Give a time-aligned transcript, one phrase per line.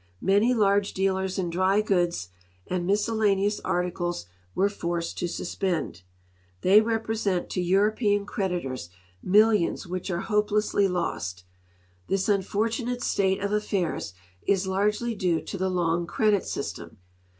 [0.23, 2.29] Many large dealers in diu^ goods
[2.65, 6.01] and miscel laneous articles were forced to suspend.
[6.61, 8.89] They represent to European creditors
[9.21, 11.43] millions which are hopelessly lost.
[12.07, 14.15] This unfortunate state of affairs
[14.47, 16.97] is largely due to the long credit system.